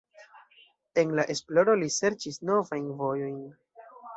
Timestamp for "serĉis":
1.99-2.43